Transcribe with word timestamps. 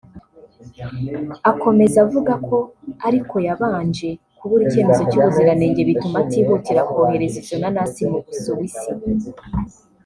Akomeza 1.51 1.97
avuga 2.05 2.33
ko 2.47 2.57
ariko 3.07 3.35
yabanje 3.47 4.09
kubura 4.37 4.61
icyemezo 4.67 5.01
cy’ubuziranenge 5.09 5.81
bituma 5.89 6.17
atihutira 6.23 6.81
kohereza 6.89 7.37
izo 7.43 7.55
nanasi 7.61 8.01
mu 8.11 8.17
Busuwisi 8.25 8.89